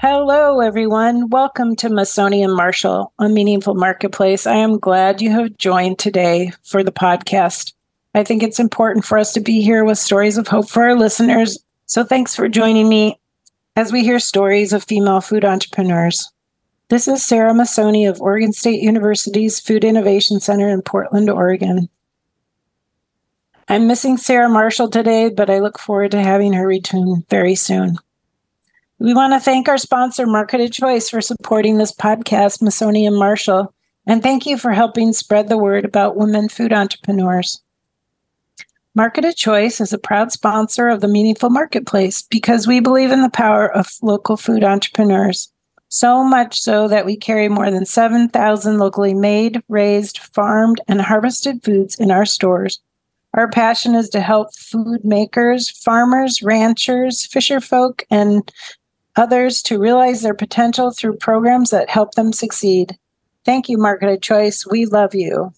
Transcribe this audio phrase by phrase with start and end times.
[0.00, 1.28] Hello, everyone.
[1.28, 4.46] Welcome to Masoni and Marshall, a meaningful marketplace.
[4.46, 7.72] I am glad you have joined today for the podcast.
[8.14, 10.94] I think it's important for us to be here with stories of hope for our
[10.94, 11.58] listeners.
[11.86, 13.18] So thanks for joining me
[13.74, 16.30] as we hear stories of female food entrepreneurs.
[16.90, 21.88] This is Sarah Masoni of Oregon State University's Food Innovation Center in Portland, Oregon.
[23.66, 27.98] I'm missing Sarah Marshall today, but I look forward to having her return very soon.
[29.00, 33.16] We want to thank our sponsor, Market of Choice, for supporting this podcast, Masoni and
[33.16, 33.72] Marshall.
[34.08, 37.62] And thank you for helping spread the word about women food entrepreneurs.
[38.96, 43.22] Market of Choice is a proud sponsor of the Meaningful Marketplace because we believe in
[43.22, 45.48] the power of local food entrepreneurs.
[45.90, 51.62] So much so that we carry more than 7,000 locally made, raised, farmed, and harvested
[51.62, 52.80] foods in our stores
[53.34, 58.50] our passion is to help food makers, farmers, ranchers, fisher folk, and
[59.18, 62.96] others to realize their potential through programs that help them succeed.
[63.44, 64.66] Thank you, Market of Choice.
[64.66, 65.52] We love you.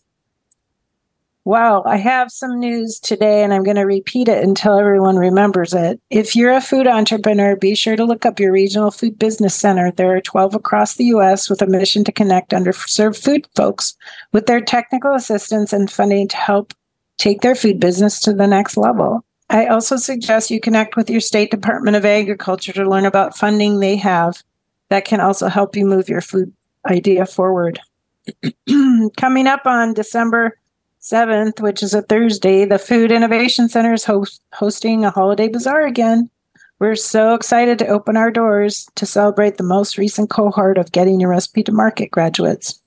[1.45, 5.73] Wow, I have some news today and I'm going to repeat it until everyone remembers
[5.73, 5.99] it.
[6.11, 9.91] If you're a food entrepreneur, be sure to look up your regional food business center.
[9.91, 11.49] There are 12 across the U.S.
[11.49, 13.97] with a mission to connect underserved food folks
[14.33, 16.75] with their technical assistance and funding to help
[17.17, 19.25] take their food business to the next level.
[19.51, 23.81] I also suggest you connect with your state Department of Agriculture to learn about funding
[23.81, 24.43] they have
[24.91, 26.53] that can also help you move your food
[26.89, 27.81] idea forward.
[29.17, 30.57] Coming up on December
[31.03, 35.85] 7th, which is a Thursday, the Food Innovation Center is host- hosting a holiday bazaar
[35.85, 36.31] again.
[36.79, 41.19] We're so excited to open our doors to celebrate the most recent cohort of Getting
[41.19, 42.81] Your Recipe to Market graduates.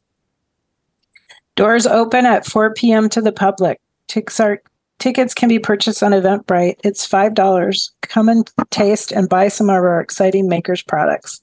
[1.56, 3.10] Doors open at 4 p.m.
[3.10, 3.82] to the public.
[4.08, 4.62] Tickets are
[5.04, 6.80] Tickets can be purchased on Eventbrite.
[6.82, 7.92] It's $5.
[8.04, 11.42] Come and taste and buy some of our exciting makers products.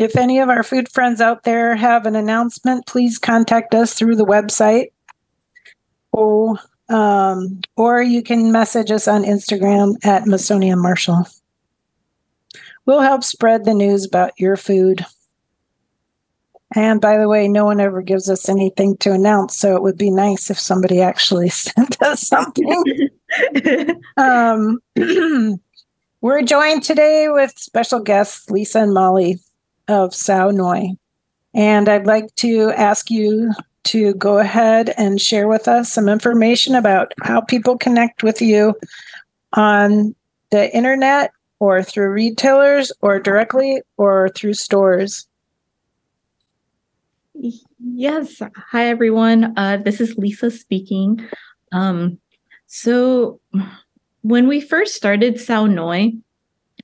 [0.00, 4.16] If any of our food friends out there have an announcement, please contact us through
[4.16, 4.90] the website.
[6.10, 11.24] Or, um, or you can message us on Instagram at Masonia Marshall.
[12.84, 15.06] We'll help spread the news about your food.
[16.74, 19.96] And by the way, no one ever gives us anything to announce, so it would
[19.96, 23.10] be nice if somebody actually sent us something.
[24.16, 24.80] um,
[26.20, 29.38] we're joined today with special guests Lisa and Maly
[29.88, 30.96] of Sao Noi.
[31.52, 33.52] And I'd like to ask you
[33.84, 38.74] to go ahead and share with us some information about how people connect with you
[39.52, 40.14] on
[40.50, 41.30] the internet
[41.60, 45.26] or through retailers or directly or through stores.
[47.86, 48.40] Yes.
[48.70, 49.52] Hi, everyone.
[49.58, 51.20] Uh, this is Lisa speaking.
[51.70, 52.18] Um,
[52.66, 53.40] so,
[54.22, 56.12] when we first started Sao Noi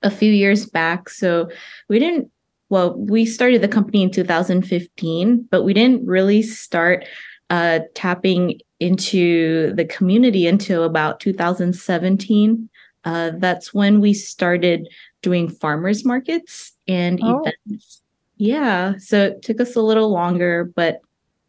[0.02, 1.48] a few years back, so
[1.88, 2.30] we didn't,
[2.68, 7.06] well, we started the company in 2015, but we didn't really start
[7.48, 12.68] uh, tapping into the community until about 2017.
[13.04, 14.86] Uh, that's when we started
[15.22, 17.42] doing farmers markets and oh.
[17.42, 18.02] events
[18.40, 18.94] yeah.
[18.98, 21.02] So it took us a little longer, but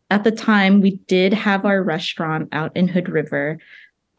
[0.09, 3.59] at the time we did have our restaurant out in Hood River.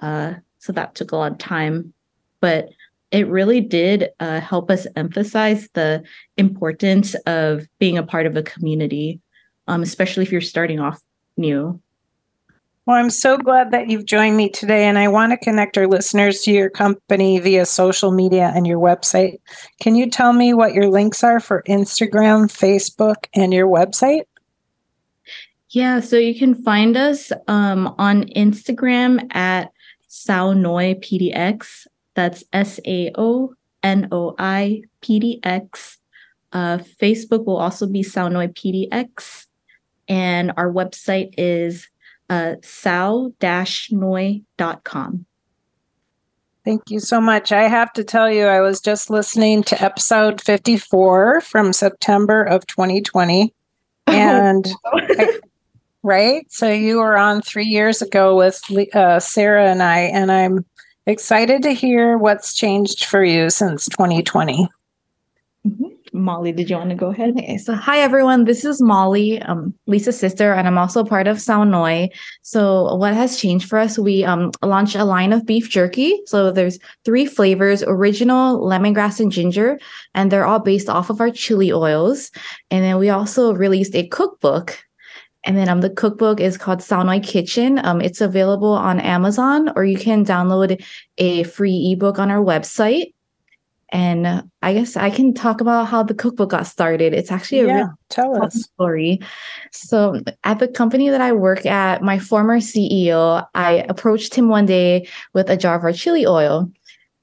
[0.00, 1.92] Uh, so that took a lot of time,
[2.40, 2.70] but
[3.10, 6.02] it really did uh, help us emphasize the
[6.38, 9.20] importance of being a part of a community,
[9.68, 10.98] um, especially if you're starting off
[11.36, 11.78] new.
[12.84, 15.86] Well, I'm so glad that you've joined me today, and I want to connect our
[15.86, 19.38] listeners to your company via social media and your website.
[19.80, 24.24] Can you tell me what your links are for Instagram, Facebook, and your website?
[25.70, 29.70] Yeah, so you can find us um, on Instagram at
[30.10, 31.86] Saonoi PDX.
[32.16, 35.98] That's S A O N O I P D X.
[36.52, 39.46] Uh, Facebook will also be Saonoi PDX.
[40.08, 41.88] And our website is
[42.28, 43.26] uh, sao-noi.com.
[46.64, 47.50] Thank you so much.
[47.50, 52.64] I have to tell you, I was just listening to episode 54 from September of
[52.68, 53.52] 2020.
[54.06, 55.40] And I,
[56.02, 56.46] right?
[56.52, 58.62] So you were on three years ago with
[58.94, 60.64] uh, Sarah and I, and I'm
[61.06, 64.68] excited to hear what's changed for you since 2020.
[65.66, 65.84] Mm-hmm.
[66.14, 67.30] Maly, did you want to go ahead?
[67.30, 68.44] Okay, so hi everyone.
[68.44, 72.10] This is Maly, um, Lisa's sister, and I'm also part of Sao Noi.
[72.42, 73.98] So what has changed for us?
[73.98, 76.20] We um launched a line of beef jerky.
[76.26, 79.78] So there's three flavors: original, lemongrass, and ginger,
[80.14, 82.30] and they're all based off of our chili oils.
[82.70, 84.78] And then we also released a cookbook.
[85.44, 87.84] And then um, the cookbook is called Sao Noi Kitchen.
[87.84, 90.84] Um, it's available on Amazon, or you can download
[91.18, 93.12] a free ebook on our website.
[93.92, 97.12] And I guess I can talk about how the cookbook got started.
[97.12, 99.20] It's actually a yeah, really tell us story.
[99.70, 104.64] So at the company that I work at, my former CEO, I approached him one
[104.64, 106.72] day with a jar of our chili oil.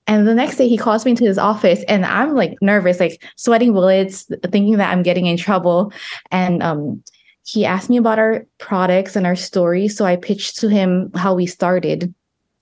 [0.06, 3.24] And the next day he calls me into his office and I'm like nervous, like
[3.36, 5.92] sweating bullets, thinking that I'm getting in trouble.
[6.30, 7.04] And um,
[7.45, 9.88] he asked me about our products and our story.
[9.88, 12.13] So I pitched to him how we started.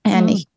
[0.05, 0.31] And mm.
[0.31, 0.47] he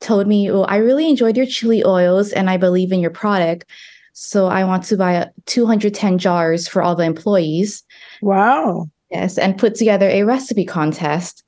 [0.00, 3.64] told me, "Oh, I really enjoyed your chili oils and I believe in your product.
[4.12, 7.84] So I want to buy 210 jars for all the employees."
[8.22, 8.88] Wow.
[9.10, 11.44] Yes, and put together a recipe contest.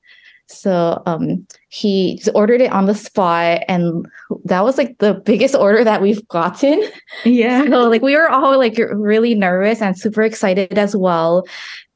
[0.51, 4.07] So um, he ordered it on the spot, and
[4.45, 6.83] that was like the biggest order that we've gotten.
[7.25, 7.65] Yeah.
[7.69, 11.47] So like we were all like really nervous and super excited as well,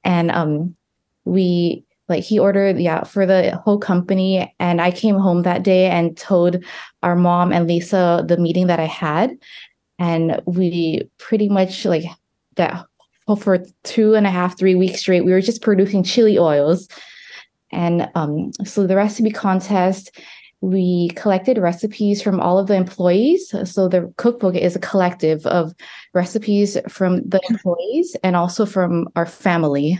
[0.05, 0.77] and um,
[1.25, 5.87] we like he ordered yeah for the whole company and i came home that day
[5.87, 6.63] and told
[7.03, 9.31] our mom and lisa the meeting that i had
[9.99, 12.05] and we pretty much like
[12.57, 12.87] that
[13.39, 16.89] for two and a half three weeks straight we were just producing chili oils.
[17.73, 20.11] And um, so the recipe contest
[20.61, 23.55] we collected recipes from all of the employees.
[23.71, 25.75] So the cookbook is a collective of
[26.15, 29.99] recipes from the employees and also from our family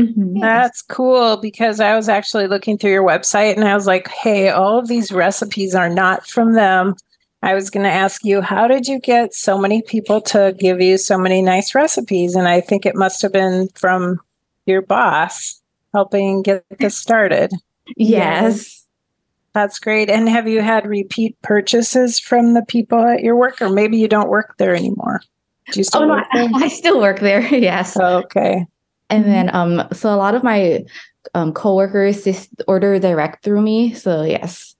[0.00, 0.40] Mm-hmm.
[0.40, 4.48] That's cool because I was actually looking through your website and I was like, hey,
[4.48, 6.94] all of these recipes are not from them.
[7.42, 10.80] I was going to ask you, how did you get so many people to give
[10.80, 12.34] you so many nice recipes?
[12.34, 14.20] And I think it must have been from
[14.66, 15.60] your boss
[15.94, 17.52] helping get this started.
[17.96, 18.86] Yes.
[19.52, 20.08] That's great.
[20.10, 24.06] And have you had repeat purchases from the people at your work, or maybe you
[24.06, 25.22] don't work there anymore?
[25.72, 27.40] Do you still oh, no, I, I still work there.
[27.54, 27.96] Yes.
[27.96, 28.66] Okay.
[29.10, 29.32] And mm-hmm.
[29.32, 30.84] then um so a lot of my
[31.34, 33.94] um coworkers just order direct through me.
[33.94, 34.76] So yes.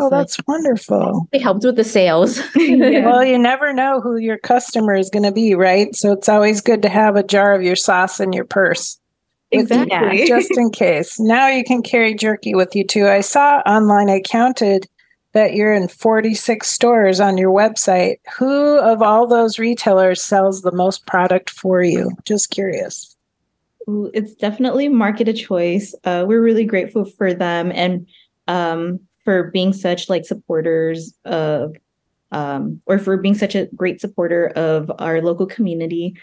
[0.00, 1.28] Oh, so that's wonderful.
[1.30, 2.40] It helped with the sales.
[2.56, 3.04] yeah.
[3.04, 5.94] Well, you never know who your customer is going to be, right?
[5.94, 8.98] So it's always good to have a jar of your sauce in your purse.
[9.50, 10.20] Exactly.
[10.20, 11.18] You, just in case.
[11.20, 13.08] Now you can carry jerky with you too.
[13.08, 14.88] I saw online, I counted
[15.32, 18.16] that you're in 46 stores on your website.
[18.38, 22.10] Who of all those retailers sells the most product for you?
[22.24, 23.09] Just curious
[23.86, 25.94] it's definitely Market of Choice.
[26.04, 28.06] Uh, we're really grateful for them and
[28.48, 31.76] um, for being such like supporters of,
[32.32, 36.16] um, or for being such a great supporter of our local community.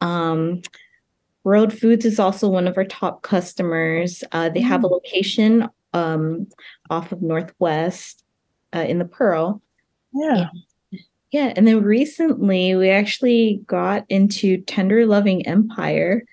[0.00, 0.62] Um,
[1.44, 4.22] World Foods is also one of our top customers.
[4.32, 4.92] Uh, they have a mm.
[4.92, 6.46] location um,
[6.90, 8.24] off of Northwest
[8.74, 9.60] uh, in the Pearl.
[10.14, 10.48] Yeah.
[11.30, 11.52] yeah.
[11.56, 16.24] And then recently we actually got into Tender Loving Empire.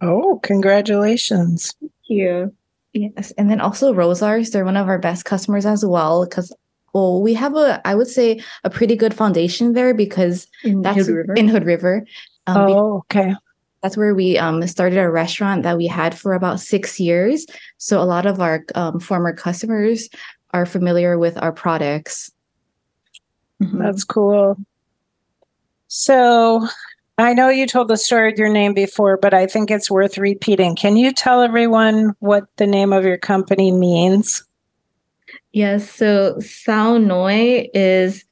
[0.00, 1.74] Oh, congratulations.
[1.80, 2.54] Thank you.
[2.92, 3.32] Yes.
[3.36, 6.52] And then also Rosauers, they're one of our best customers as well because
[6.92, 11.06] well, we have a I would say a pretty good foundation there because in that's
[11.06, 11.34] Hood River.
[11.34, 12.06] in Hood River.
[12.46, 13.34] Um, oh, okay.
[13.82, 17.46] That's where we um, started a restaurant that we had for about six years.
[17.76, 20.08] So a lot of our um, former customers
[20.52, 22.32] are familiar with our products.
[23.62, 23.82] Mm-hmm.
[23.82, 24.56] That's cool.
[25.88, 26.66] So
[27.18, 30.18] I know you told the story of your name before, but I think it's worth
[30.18, 30.76] repeating.
[30.76, 34.44] Can you tell everyone what the name of your company means?
[35.52, 35.90] Yes.
[35.90, 38.24] So Sao Noi is,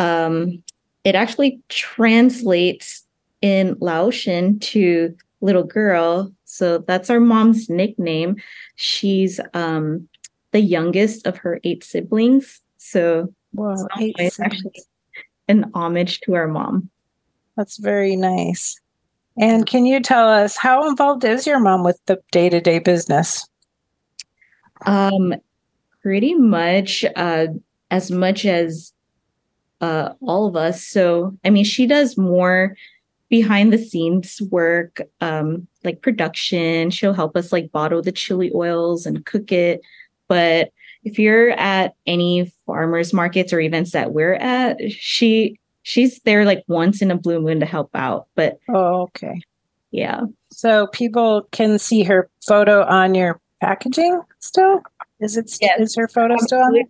[0.00, 0.60] um,
[1.04, 3.04] it actually translates
[3.42, 6.32] in Laotian to little girl.
[6.44, 8.36] So that's our mom's nickname.
[8.74, 10.08] She's um,
[10.50, 12.60] the youngest of her eight siblings.
[12.78, 14.40] So Whoa, eight siblings.
[14.40, 14.82] actually
[15.46, 16.90] an homage to our mom.
[17.56, 18.78] That's very nice.
[19.38, 22.78] And can you tell us how involved is your mom with the day to day
[22.78, 23.46] business?
[24.84, 25.34] Um,
[26.02, 27.48] pretty much uh,
[27.90, 28.92] as much as
[29.80, 30.82] uh, all of us.
[30.82, 32.76] So, I mean, she does more
[33.28, 36.90] behind the scenes work, um, like production.
[36.90, 39.80] She'll help us like bottle the chili oils and cook it.
[40.28, 40.70] But
[41.04, 46.64] if you're at any farmers markets or events that we're at, she she's there like
[46.66, 48.26] once in a blue moon to help out.
[48.34, 49.40] But oh, okay.
[49.92, 50.22] Yeah.
[50.50, 54.82] So people can see her photo on your packaging still?
[55.20, 55.80] Is it yes.
[55.80, 56.84] is her photo still on?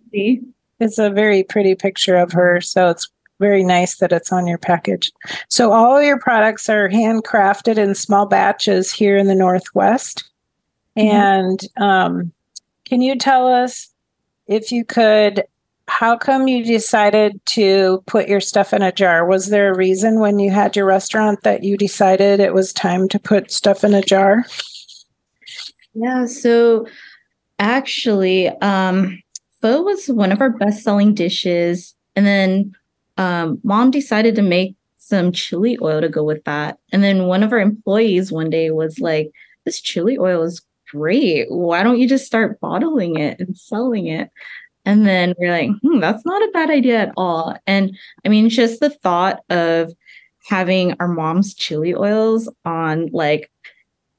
[0.81, 4.59] It's a very pretty picture of her, so it's very nice that it's on your
[4.59, 5.13] package.
[5.49, 10.25] So all your products are handcrafted in small batches here in the Northwest.
[10.97, 11.09] Mm-hmm.
[11.09, 12.33] And um,
[12.87, 13.91] can you tell us
[14.47, 15.45] if you could
[15.89, 19.27] how come you decided to put your stuff in a jar?
[19.27, 23.09] Was there a reason when you had your restaurant that you decided it was time
[23.09, 24.45] to put stuff in a jar?
[25.95, 26.87] Yeah, so
[27.59, 29.23] actually, um,
[29.63, 31.95] pho was one of our best selling dishes.
[32.15, 32.75] And then
[33.17, 36.79] um, mom decided to make some chili oil to go with that.
[36.93, 39.31] And then one of our employees one day was like,
[39.65, 41.47] This chili oil is great.
[41.51, 44.31] Why don't you just start bottling it and selling it?
[44.87, 47.57] And then we're like, hmm, that's not a bad idea at all.
[47.67, 49.93] And I mean, just the thought of
[50.49, 53.51] having our mom's chili oils on like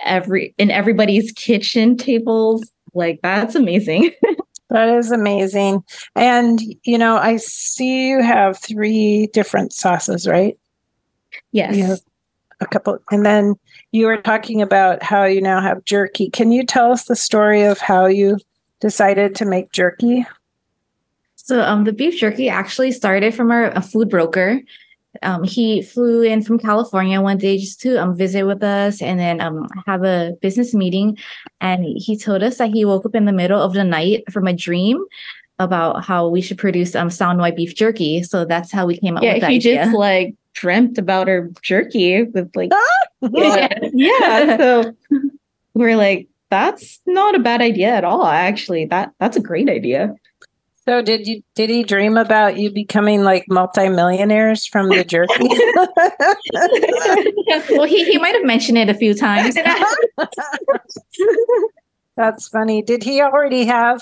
[0.02, 4.12] every in everybody's kitchen tables, like that's amazing.
[4.70, 5.84] that is amazing.
[6.18, 10.60] And you know, I see you have three different sauces, right?
[11.54, 11.78] Yes.
[11.78, 12.02] You have
[12.60, 13.56] a couple and then
[13.94, 16.30] you were talking about how you now have jerky.
[16.30, 18.38] Can you tell us the story of how you
[18.82, 20.26] decided to make jerky?
[21.48, 24.60] So um, the beef jerky actually started from our a food broker.
[25.24, 29.18] Um, he flew in from California one day just to um, visit with us and
[29.18, 31.18] then um, have a business meeting.
[31.62, 34.46] And he told us that he woke up in the middle of the night from
[34.46, 35.04] a dream
[35.58, 38.24] about how we should produce um White beef jerky.
[38.24, 39.50] So that's how we came up yeah, with that.
[39.50, 39.86] he idea.
[39.86, 42.72] just like dreamt about our jerky with like
[43.22, 43.70] yeah.
[43.94, 44.58] yeah.
[44.58, 44.94] So
[45.74, 48.28] we're like, that's not a bad idea at all.
[48.28, 50.14] Actually, that that's a great idea.
[50.88, 55.50] So did you did he dream about you becoming like multimillionaires from the jerky?
[57.76, 59.56] well, he, he might have mentioned it a few times.
[62.16, 62.82] That's funny.
[62.82, 64.02] Did he already have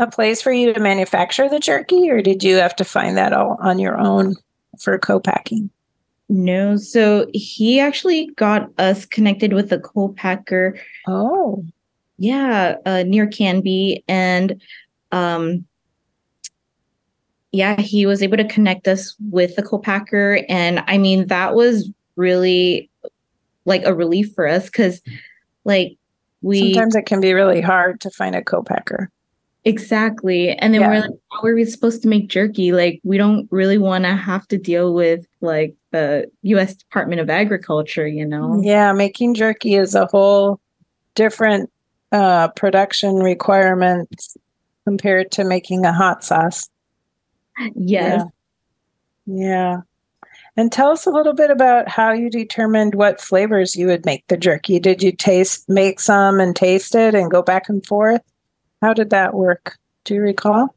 [0.00, 3.32] a place for you to manufacture the jerky or did you have to find that
[3.32, 4.34] all on your own
[4.80, 5.70] for co-packing?
[6.28, 10.76] No, so he actually got us connected with a co-packer.
[11.06, 11.64] Oh.
[12.18, 14.60] Yeah, uh, near Canby and
[15.12, 15.64] um
[17.56, 20.44] yeah, he was able to connect us with the co-packer.
[20.48, 22.90] And I mean, that was really
[23.64, 25.00] like a relief for us because
[25.64, 25.96] like
[26.42, 29.10] we sometimes it can be really hard to find a co-packer.
[29.64, 30.50] Exactly.
[30.50, 30.88] And then yeah.
[30.88, 32.70] we're like, how are we supposed to make jerky?
[32.70, 37.28] Like, we don't really want to have to deal with like the US Department of
[37.28, 38.60] Agriculture, you know?
[38.62, 40.60] Yeah, making jerky is a whole
[41.16, 41.68] different
[42.12, 44.36] uh, production requirements
[44.84, 46.70] compared to making a hot sauce.
[47.74, 48.22] Yes.
[49.26, 49.36] Yeah.
[49.46, 49.76] yeah.
[50.56, 54.26] And tell us a little bit about how you determined what flavors you would make
[54.28, 54.78] the jerky.
[54.78, 58.22] Did you taste make some and taste it and go back and forth?
[58.80, 59.76] How did that work?
[60.04, 60.74] Do you recall?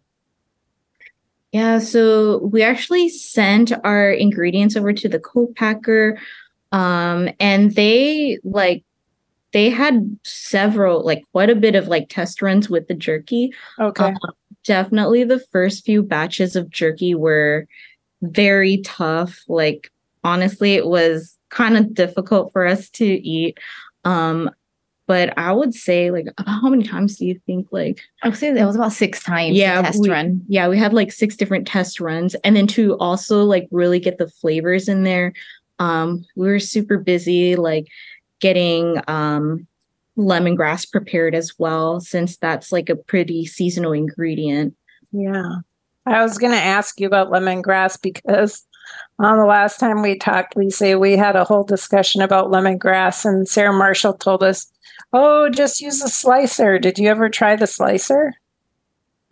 [1.51, 6.19] Yeah, so we actually sent our ingredients over to the co-packer
[6.71, 8.83] um and they like
[9.53, 13.53] they had several like quite a bit of like test runs with the jerky.
[13.79, 14.05] Okay.
[14.05, 14.17] Um,
[14.69, 17.65] definitely the first few batches of jerky were
[18.21, 19.41] very tough.
[19.47, 19.91] Like
[20.23, 23.57] honestly, it was kind of difficult for us to eat.
[24.05, 24.51] Um,
[25.07, 28.49] but I would say like how many times do you think like I would say
[28.49, 30.45] it was about six times yeah test we, run.
[30.47, 32.35] Yeah, we had like six different test runs.
[32.43, 35.33] And then to also like really get the flavors in there,
[35.79, 37.87] um, we were super busy like
[38.39, 39.65] getting um
[40.19, 44.75] lemongrass prepared as well, since that's like a pretty seasonal ingredient.
[45.11, 45.57] Yeah.
[46.05, 48.65] I was going to ask you about lemongrass because
[49.19, 53.47] on the last time we talked, Lisa, we had a whole discussion about lemongrass, and
[53.47, 54.71] Sarah Marshall told us,
[55.13, 56.79] oh, just use a slicer.
[56.79, 58.33] Did you ever try the slicer?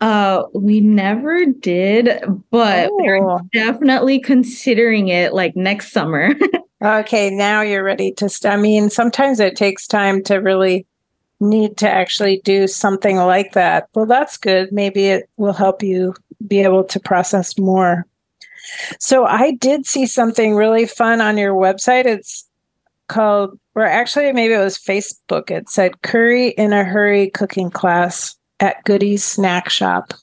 [0.00, 2.96] Uh, we never did, but oh.
[2.98, 6.34] we're definitely considering it like next summer.
[6.80, 8.28] Okay, now you're ready to.
[8.28, 10.86] St- I mean, sometimes it takes time to really
[11.40, 13.88] need to actually do something like that.
[13.94, 14.70] Well, that's good.
[14.70, 16.14] Maybe it will help you
[16.46, 18.06] be able to process more.
[19.00, 22.04] So, I did see something really fun on your website.
[22.04, 22.48] It's
[23.08, 25.50] called, or actually, maybe it was Facebook.
[25.50, 30.14] It said Curry in a Hurry cooking class at Goody's Snack Shop.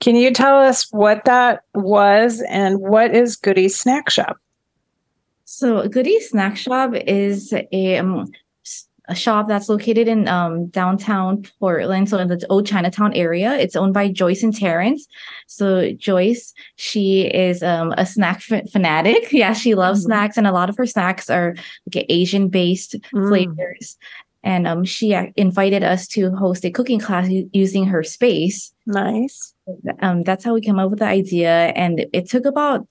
[0.00, 4.36] Can you tell us what that was and what is Goody's Snack Shop?
[5.44, 8.30] So Goody's Snack Shop is a um,
[9.08, 13.52] a shop that's located in um, downtown Portland, so in the old Chinatown area.
[13.54, 15.06] It's owned by Joyce and Terrence.
[15.46, 19.28] So Joyce, she is um, a snack f- fanatic.
[19.34, 21.54] Yeah, she loves mm snacks, and a lot of her snacks are
[21.86, 23.28] like Asian based mm.
[23.28, 23.98] flavors.
[24.44, 28.72] And um, she invited us to host a cooking class u- using her space.
[28.86, 29.54] Nice.
[30.00, 32.86] Um, that's how we came up with the idea, and it took about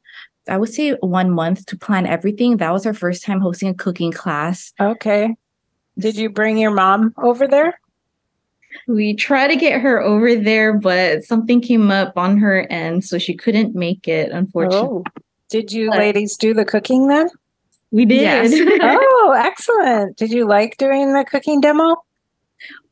[0.49, 2.57] I would say one month to plan everything.
[2.57, 4.73] That was our first time hosting a cooking class.
[4.79, 5.35] Okay.
[5.97, 7.79] Did you bring your mom over there?
[8.87, 13.17] We tried to get her over there, but something came up on her end, so
[13.17, 15.03] she couldn't make it, unfortunately.
[15.05, 15.21] Oh.
[15.49, 17.29] Did you but ladies do the cooking then?
[17.91, 18.21] We did.
[18.21, 18.51] Yes.
[19.53, 20.17] excellent.
[20.17, 22.03] Did you like doing the cooking demo?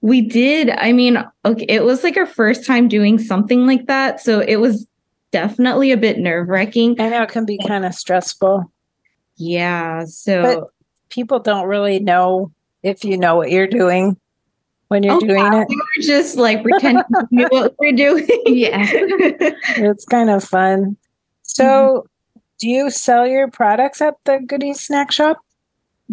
[0.02, 0.70] We did.
[0.70, 4.20] I mean, okay, it was like our first time doing something like that.
[4.20, 4.88] So it was
[5.32, 7.00] definitely a bit nerve wracking.
[7.00, 8.72] I know it can be kind of stressful.
[9.38, 10.06] Yeah.
[10.06, 10.68] So but
[11.10, 12.52] people don't really know
[12.84, 14.18] if you know what you're doing
[14.90, 15.68] when you're oh, doing it.
[15.70, 18.28] We were just like pretending to know what we're doing.
[18.46, 18.86] yeah.
[18.90, 20.98] it's kind of fun.
[21.44, 22.40] So, mm-hmm.
[22.60, 25.40] do you sell your products at the Goodies Snack Shop?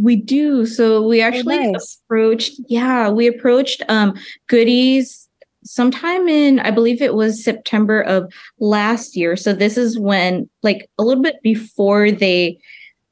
[0.01, 0.67] We do.
[0.67, 2.01] So we oh, actually oh, nice.
[2.05, 4.15] approached, yeah, we approached um
[4.49, 5.29] Goodies
[5.65, 9.37] sometime in I believe it was September of last year.
[9.37, 12.59] So this is when like a little bit before they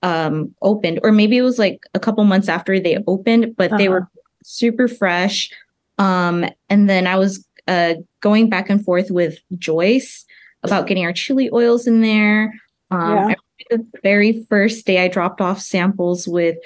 [0.03, 3.79] um opened or maybe it was like a couple months after they opened but uh-huh.
[3.79, 4.21] they were uh-huh.
[4.45, 5.51] super fresh
[5.99, 10.25] um and then i was uh going back and forth with joyce
[10.63, 12.55] about getting our chili oils in there
[12.91, 13.35] um yeah.
[13.71, 16.57] The very first day i dropped off samples with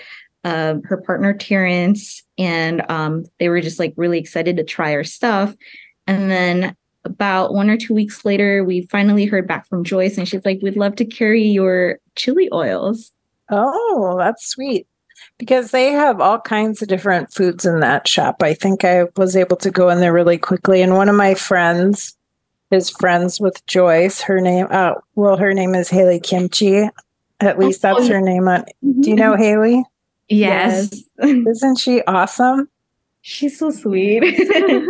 [0.42, 5.04] uh, her partner terrence and um they were just like really excited to try our
[5.04, 5.54] stuff
[6.06, 10.26] and then about one or two weeks later we finally heard back from joyce and
[10.26, 13.12] she's like we'd love to carry your chili oils
[13.50, 14.86] Oh, that's sweet.
[15.38, 18.42] Because they have all kinds of different foods in that shop.
[18.42, 20.82] I think I was able to go in there really quickly.
[20.82, 22.16] And one of my friends
[22.70, 24.20] is friends with Joyce.
[24.20, 26.88] Her name, uh, well, her name is Haley Kimchi.
[27.40, 28.64] At least that's her name on.
[29.00, 29.82] Do you know Haley?
[30.28, 30.90] Yes.
[31.18, 31.46] yes.
[31.48, 32.68] Isn't she awesome?
[33.22, 34.22] She's so sweet.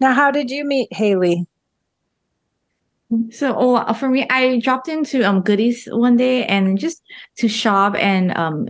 [0.00, 1.46] now, how did you meet Haley?
[3.30, 7.02] So oh, for me, I dropped into um goodies one day and just
[7.36, 8.68] to shop and um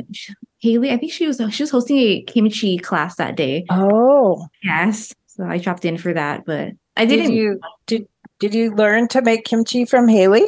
[0.58, 3.64] Haley, I think she was she was hosting a kimchi class that day.
[3.70, 5.14] Oh, yes.
[5.26, 7.30] So I dropped in for that, but I didn't.
[7.30, 8.08] Did you did
[8.44, 10.44] did you learn to make kimchi from Haley?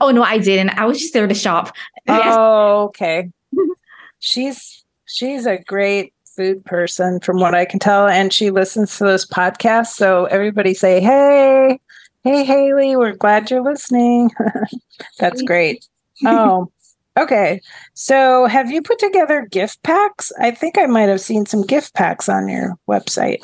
[0.00, 0.78] Oh no, I didn't.
[0.78, 1.74] I was just there to shop.
[2.08, 3.30] Oh, okay.
[4.18, 9.04] she's she's a great food person from what I can tell, and she listens to
[9.04, 9.94] those podcasts.
[9.94, 11.78] So everybody say, "Hey,
[12.24, 14.30] Hey, Haley, we're glad you're listening.
[15.18, 15.84] That's great.
[16.24, 16.70] Oh,
[17.18, 17.60] okay.
[17.94, 20.30] So, have you put together gift packs?
[20.40, 23.40] I think I might have seen some gift packs on your website.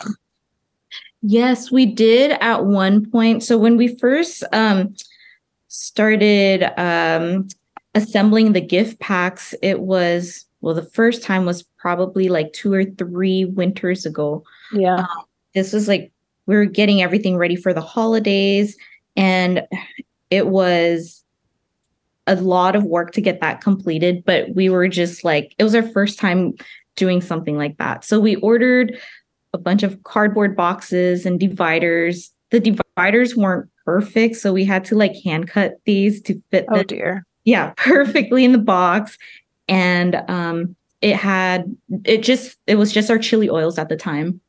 [1.22, 3.42] Yes, we did at one point.
[3.42, 4.94] So, when we first um,
[5.68, 7.48] started um,
[7.94, 12.84] assembling the gift packs, it was well, the first time was probably like two or
[12.84, 14.42] three winters ago.
[14.72, 14.96] Yeah.
[14.96, 16.12] Um, this was like
[16.46, 18.76] we were getting everything ready for the holidays
[19.16, 19.62] and
[20.30, 21.24] it was
[22.26, 25.74] a lot of work to get that completed but we were just like it was
[25.74, 26.52] our first time
[26.96, 28.98] doing something like that so we ordered
[29.52, 32.32] a bunch of cardboard boxes and dividers.
[32.50, 36.82] The dividers weren't perfect so we had to like hand cut these to fit oh
[36.82, 37.24] dear.
[37.44, 39.16] Yeah perfectly in the box.
[39.66, 44.40] And um it had it just it was just our chili oils at the time.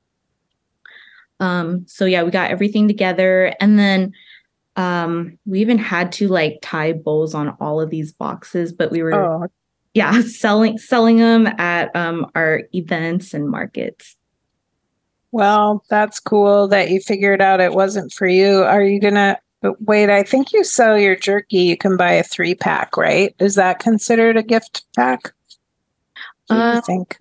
[1.40, 3.54] Um, so yeah, we got everything together.
[3.62, 4.12] And then
[4.76, 9.02] um we even had to like tie bows on all of these boxes, but we
[9.02, 9.48] were oh.
[9.94, 14.18] yeah, selling selling them at um our events and markets.
[15.32, 18.64] Well, that's cool that you figured out it wasn't for you.
[18.64, 19.38] Are you gonna
[19.80, 20.10] wait?
[20.10, 21.60] I think you sell your jerky.
[21.60, 23.36] You can buy a three pack, right?
[23.40, 25.34] Is that considered a gift pack?
[26.48, 27.18] Do you uh, think?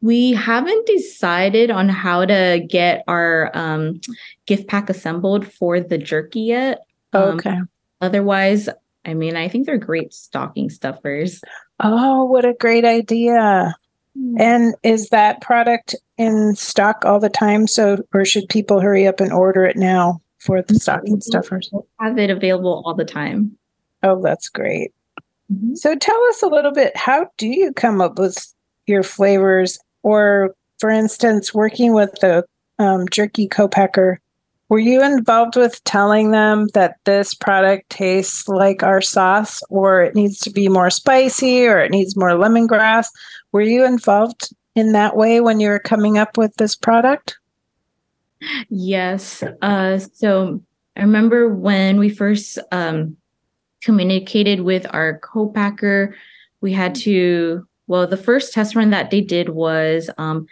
[0.00, 4.00] We haven't decided on how to get our um,
[4.46, 6.80] gift pack assembled for the jerky yet.
[7.12, 7.58] Um, okay.
[8.00, 8.68] Otherwise,
[9.04, 11.40] I mean, I think they're great stocking stuffers.
[11.80, 13.74] Oh, what a great idea.
[14.18, 14.40] Mm.
[14.40, 17.66] And is that product in stock all the time?
[17.66, 21.70] So, or should people hurry up and order it now for the stocking stuffers?
[22.00, 23.56] Have it available all the time.
[24.02, 24.92] Oh, that's great.
[25.52, 25.74] Mm-hmm.
[25.74, 28.52] So, tell us a little bit how do you come up with
[28.86, 32.44] your flavors or for instance, working with the
[32.80, 34.20] um, jerky co-packer,
[34.68, 40.14] Were you involved with telling them that this product tastes like our sauce or it
[40.14, 43.08] needs to be more spicy or it needs more lemongrass?
[43.52, 47.36] Were you involved in that way when you were coming up with this product?
[48.70, 49.42] Yes.
[49.60, 50.62] Uh, so
[50.96, 53.16] I remember when we first um,
[53.82, 56.16] communicated with our co-packer,
[56.60, 60.46] we had to, well, the first test run that they did was um,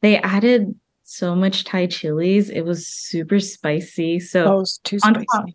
[0.00, 0.74] they added
[1.08, 2.50] so much Thai chilies.
[2.50, 4.20] It was super spicy.
[4.20, 5.24] So oh, it's too spicy.
[5.32, 5.46] Top,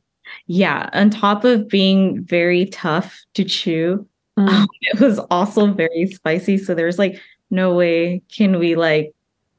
[0.47, 4.07] yeah, on top of being very tough to chew,
[4.39, 4.49] mm.
[4.49, 6.57] um, it was also very spicy.
[6.57, 9.13] So there's like no way can we like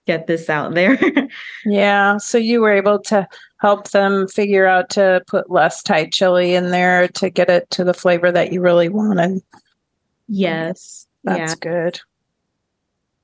[0.07, 0.99] get this out there.
[1.65, 2.17] yeah.
[2.19, 3.27] So you were able to
[3.59, 7.85] help them figure out to put less Thai chili in there to get it to
[7.85, 9.41] the flavor that you really wanted.
[10.27, 11.07] Yes.
[11.23, 11.55] That's yeah.
[11.61, 12.01] good.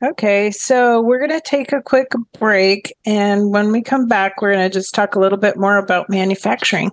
[0.02, 2.94] Okay, so we're going to take a quick break.
[3.04, 6.08] And when we come back, we're going to just talk a little bit more about
[6.08, 6.90] manufacturing.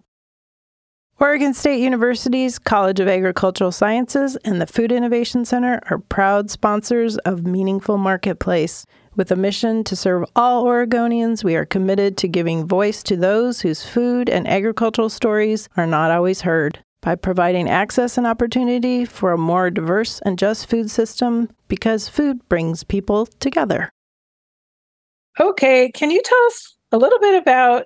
[1.19, 7.17] Oregon State University's College of Agricultural Sciences and the Food Innovation Center are proud sponsors
[7.19, 8.85] of Meaningful Marketplace.
[9.15, 13.61] With a mission to serve all Oregonians, we are committed to giving voice to those
[13.61, 19.31] whose food and agricultural stories are not always heard by providing access and opportunity for
[19.31, 23.91] a more diverse and just food system because food brings people together.
[25.39, 27.85] Okay, can you tell us a little bit about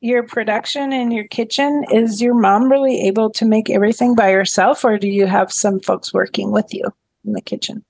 [0.00, 1.84] your production in your kitchen?
[1.90, 5.80] Is your mom really able to make everything by herself, or do you have some
[5.80, 6.84] folks working with you
[7.24, 7.84] in the kitchen?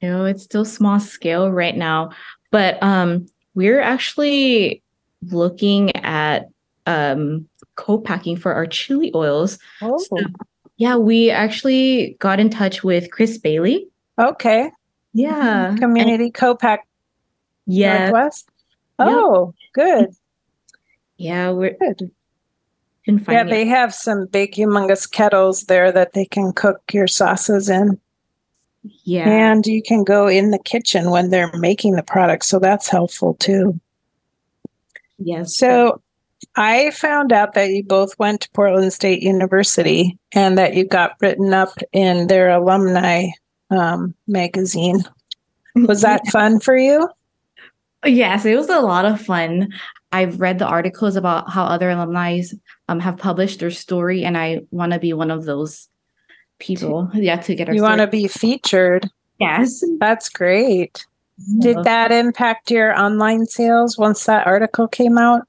[0.00, 2.10] You know, it's still small scale right now,
[2.50, 4.82] but um, we're actually
[5.30, 6.48] looking at
[6.86, 9.58] um, co-packing for our chili oils.
[9.82, 9.98] Oh.
[9.98, 10.16] So,
[10.76, 13.86] yeah, we actually got in touch with Chris Bailey.
[14.20, 14.70] Okay.
[15.12, 15.68] Yeah.
[15.68, 15.76] Mm-hmm.
[15.76, 16.86] Community and, co-pack
[17.66, 18.10] yeah.
[18.10, 18.48] Northwest.
[18.98, 19.72] Oh, yep.
[19.72, 20.14] good.
[21.16, 22.10] Yeah, we're good.
[23.06, 27.98] Yeah, they have some big, humongous kettles there that they can cook your sauces in.
[29.04, 29.28] Yeah.
[29.28, 32.44] And you can go in the kitchen when they're making the product.
[32.44, 33.78] So that's helpful too.
[35.18, 35.56] Yes.
[35.56, 36.00] So
[36.56, 41.16] I found out that you both went to Portland State University and that you got
[41.20, 43.28] written up in their alumni
[43.70, 45.02] um, magazine.
[45.74, 47.08] Was that fun for you?
[48.04, 49.68] Yes, it was a lot of fun.
[50.10, 52.40] I've read the articles about how other alumni
[52.88, 55.86] um, have published their story, and I want to be one of those
[56.58, 57.10] people.
[57.12, 57.74] Yeah, to get our.
[57.74, 59.08] You want to be featured?
[59.38, 61.04] Yes, that's great.
[61.60, 65.42] Did that impact your online sales once that article came out?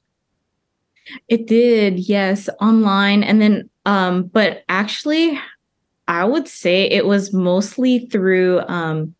[1.28, 5.40] It did, yes, online, and then, um, but actually,
[6.08, 9.16] I would say it was mostly through um,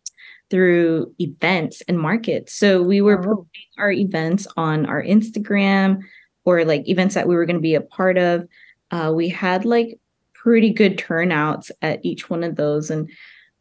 [0.50, 2.52] through events and markets.
[2.54, 3.22] So we were oh.
[3.22, 3.46] promoting
[3.78, 6.00] our events on our Instagram
[6.44, 8.46] or like events that we were going to be a part of.
[8.90, 9.98] Uh, we had like
[10.34, 13.08] pretty good turnouts at each one of those, and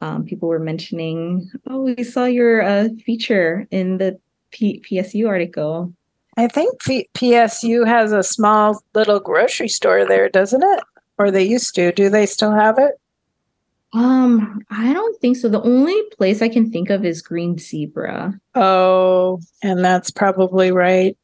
[0.02, 4.20] um, people were mentioning, "Oh, we saw your uh, feature in the
[4.52, 5.94] P- PSU article."
[6.38, 10.84] I think P- PSU has a small little grocery store there, doesn't it?
[11.18, 11.92] Or they used to.
[11.92, 13.01] Do they still have it?
[13.94, 15.50] Um, I don't think so.
[15.50, 18.40] The only place I can think of is Green Zebra.
[18.56, 21.18] Oh, and that's probably right.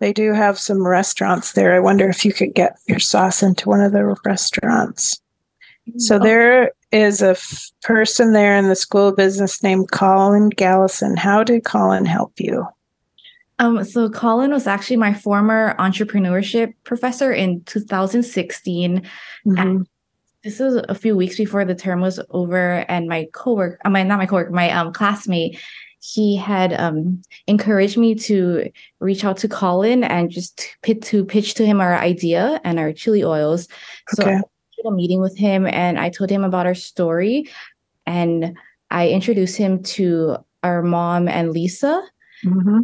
[0.00, 1.74] They do have some restaurants there.
[1.74, 5.20] I wonder if you could get your sauce into one of the restaurants.
[5.98, 6.18] So oh.
[6.18, 11.16] there is a f- person there in the school of business named Colin Gallison.
[11.16, 12.66] How did Colin help you?
[13.58, 19.02] Um, so Colin was actually my former entrepreneurship professor in 2016.
[19.46, 19.82] Mm-hmm.
[20.44, 24.08] This was a few weeks before the term was over, and my coworker, uh, mean,
[24.08, 25.58] not my coworker, my um, classmate,
[26.00, 31.54] he had um, encouraged me to reach out to Colin and just p- to pitch
[31.54, 33.68] to him our idea and our chili oils.
[34.14, 34.34] So okay.
[34.34, 34.40] I
[34.76, 37.48] did a meeting with him, and I told him about our story,
[38.04, 38.56] and
[38.90, 42.02] I introduced him to our mom and Lisa.
[42.44, 42.80] Mm-hmm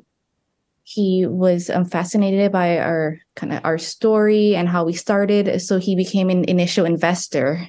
[0.89, 5.61] he was um, fascinated by our kind of our story and how we started.
[5.61, 7.69] So he became an initial investor.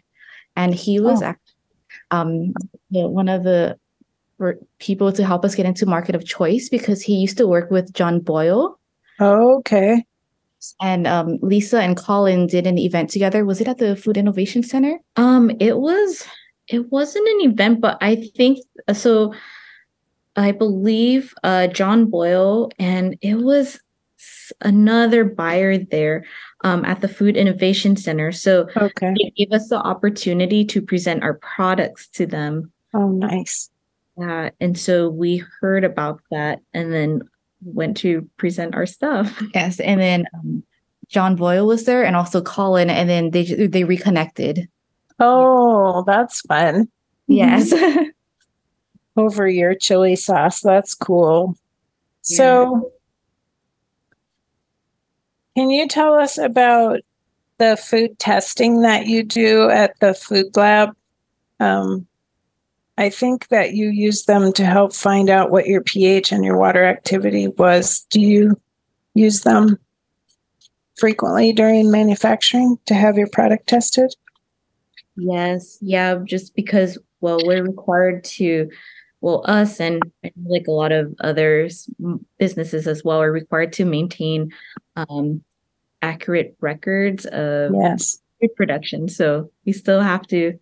[0.56, 1.26] And he was oh.
[1.26, 1.54] actually,
[2.12, 2.54] um,
[2.92, 3.78] one of the
[4.80, 7.92] people to help us get into market of choice because he used to work with
[7.92, 8.80] john boyle.
[9.20, 10.06] Oh, okay.
[10.82, 13.44] And um, lisa and colin did an event together.
[13.44, 14.98] Was it at the food innovation center?
[15.18, 16.26] Um it was
[16.70, 18.60] it wasn't an event but i think
[18.94, 19.34] so
[20.40, 23.80] I believe uh, John Boyle, and it was
[24.62, 26.26] another buyer there
[26.64, 28.32] um, at the Food Innovation Center.
[28.32, 29.14] So okay.
[29.16, 32.72] it gave us the opportunity to present our products to them.
[32.94, 33.70] Oh, nice.
[34.18, 37.22] Yeah, and so we heard about that, and then
[37.62, 39.42] went to present our stuff.
[39.54, 40.64] Yes, and then um,
[41.10, 44.70] John Boyle was there, and also Colin, and then they they reconnected.
[45.20, 46.88] Oh, that's fun.
[47.28, 47.74] Yes.
[49.20, 50.62] Over your chili sauce.
[50.62, 51.58] That's cool.
[52.22, 52.92] So,
[55.56, 57.02] can you tell us about
[57.58, 60.96] the food testing that you do at the food lab?
[61.60, 62.08] Um,
[62.98, 66.58] I think that you use them to help find out what your pH and your
[66.58, 68.06] water activity was.
[68.10, 68.60] Do you
[69.14, 69.78] use them
[70.98, 74.14] frequently during manufacturing to have your product tested?
[75.16, 75.78] Yes.
[75.82, 76.20] Yeah.
[76.26, 78.70] Just because, well, we're required to,
[79.22, 80.02] well, us and
[80.46, 81.90] like a lot of others
[82.38, 84.52] businesses as well are required to maintain
[84.96, 85.44] um,
[86.02, 88.20] accurate records of yes.
[88.40, 89.10] food production.
[89.10, 90.58] So we still have to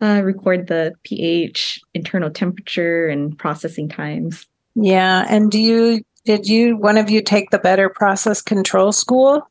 [0.00, 4.46] uh, record the pH, internal temperature, and processing times.
[4.74, 5.24] Yeah.
[5.28, 9.48] And do you, did you, one of you take the better process control school?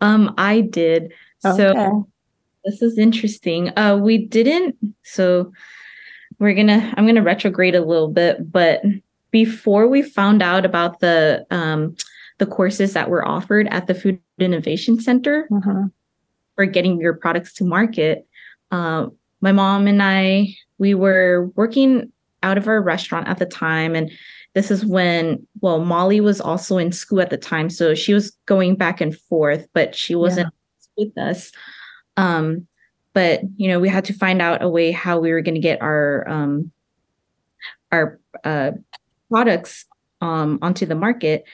[0.00, 1.12] Um, I did.
[1.44, 1.56] Okay.
[1.56, 2.08] So
[2.64, 3.76] this is interesting.
[3.78, 4.76] Uh, we didn't.
[5.04, 5.52] So
[6.40, 6.92] we're gonna.
[6.96, 8.82] I'm gonna retrograde a little bit, but
[9.30, 11.94] before we found out about the um,
[12.38, 15.86] the courses that were offered at the Food Innovation Center mm-hmm.
[16.56, 18.26] for getting your products to market,
[18.72, 19.06] uh,
[19.42, 22.10] my mom and I we were working
[22.42, 24.10] out of our restaurant at the time, and
[24.54, 28.30] this is when well Maly was also in school at the time, so she was
[28.46, 30.52] going back and forth, but she wasn't
[30.96, 31.04] yeah.
[31.04, 31.52] with us.
[32.16, 32.66] Um,
[33.12, 35.60] but you know, we had to find out a way how we were going to
[35.60, 36.70] get our um,
[37.92, 38.72] our uh,
[39.30, 39.84] products
[40.20, 41.44] um, onto the market,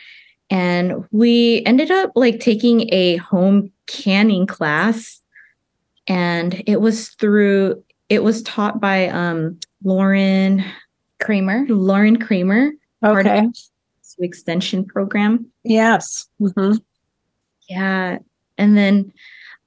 [0.50, 5.22] and we ended up like taking a home canning class,
[6.06, 10.64] and it was through it was taught by um, Lauren
[11.20, 11.66] Kraemer.
[11.68, 12.70] Lauren Kraemer.
[13.04, 13.46] Okay.
[14.18, 15.46] Extension program.
[15.62, 16.26] Yes.
[16.40, 16.78] Mm-hmm.
[17.68, 18.18] Yeah,
[18.56, 19.12] and then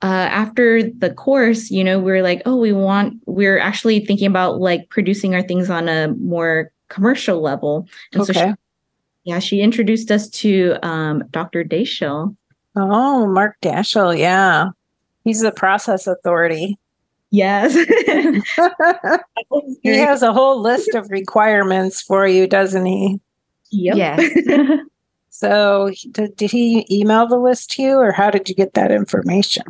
[0.02, 4.28] uh, after the course, you know, we are like, oh, we want, we're actually thinking
[4.28, 7.88] about like producing our things on a more commercial level.
[8.14, 8.34] And okay.
[8.34, 8.54] so, she,
[9.26, 11.66] yeah, she introduced us to um, Dr.
[11.66, 12.36] Daeschel.
[12.78, 14.18] Oh, Mark Daeschel.
[14.18, 14.70] Yeah.
[15.26, 16.78] He's the process authority.
[17.32, 17.74] Yes.
[19.84, 23.20] he has a whole list of requirements for you, doesn't he?
[23.72, 23.98] Yep.
[23.98, 24.80] Yes.
[25.30, 28.92] so, did, did he email the list to you, or how did you get that
[28.92, 29.64] information?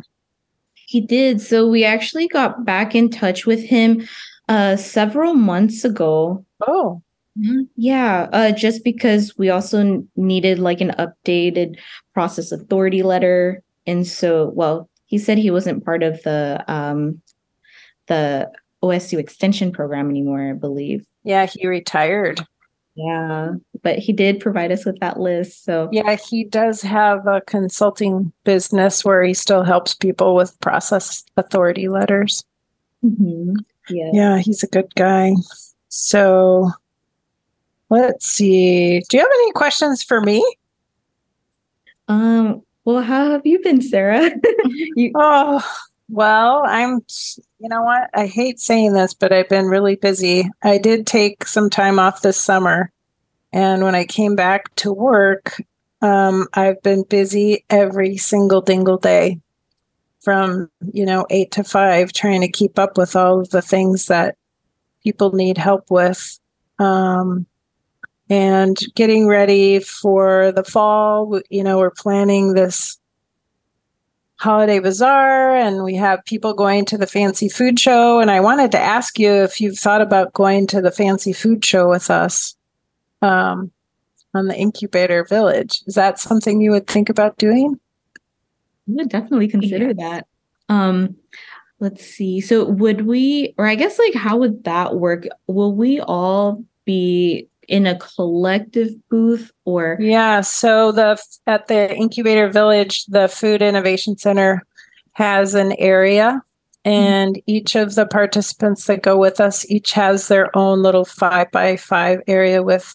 [0.90, 1.40] He did.
[1.40, 4.08] So we actually got back in touch with him
[4.48, 6.44] uh, several months ago.
[6.66, 7.00] Oh.
[7.38, 7.60] Mm-hmm.
[7.76, 11.78] Yeah, uh, just because we also needed like an updated
[12.12, 17.22] process authority letter, and so well, he said he wasn't part of the um,
[18.08, 18.50] the
[18.82, 20.50] OSU extension program anymore.
[20.50, 21.06] I believe.
[21.22, 22.44] Yeah, he retired.
[22.96, 25.64] Yeah, but he did provide us with that list.
[25.64, 31.24] So, yeah, he does have a consulting business where he still helps people with process
[31.36, 32.44] authority letters.
[33.04, 33.54] Mm-hmm.
[33.88, 34.10] Yeah.
[34.12, 35.34] Yeah, he's a good guy.
[35.88, 36.70] So,
[37.88, 39.00] let's see.
[39.08, 40.44] Do you have any questions for me?
[42.08, 44.30] Um, well, how have you been, Sarah?
[44.96, 45.62] you- oh,
[46.10, 47.04] well, I'm,
[47.58, 48.10] you know what?
[48.14, 50.48] I hate saying this, but I've been really busy.
[50.62, 52.90] I did take some time off this summer.
[53.52, 55.60] And when I came back to work,
[56.02, 59.40] um, I've been busy every single dingle day
[60.20, 64.06] from, you know, eight to five, trying to keep up with all of the things
[64.06, 64.36] that
[65.02, 66.38] people need help with.
[66.78, 67.46] Um,
[68.30, 71.40] and getting ready for the fall.
[71.50, 72.99] You know, we're planning this
[74.40, 78.20] holiday bazaar and we have people going to the fancy food show.
[78.20, 81.62] And i wanted to ask you if you've thought about going to the fancy food
[81.62, 82.56] show with us
[83.20, 83.70] um,
[84.32, 85.82] on the incubator village.
[85.86, 87.78] Is that something you would think about doing?
[88.88, 90.26] I would definitely consider that.
[90.70, 91.16] Um,
[91.78, 92.40] let's see.
[92.40, 95.26] So would we or i guess like how would that work?
[95.48, 102.50] Will we all be in a collective booth or yeah so the at the incubator
[102.50, 104.66] village the food innovation center
[105.12, 106.42] has an area
[106.84, 107.42] and mm-hmm.
[107.46, 111.76] each of the participants that go with us each has their own little five by
[111.76, 112.94] five area with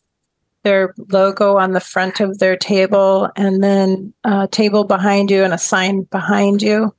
[0.63, 5.53] their logo on the front of their table and then a table behind you and
[5.53, 6.93] a sign behind you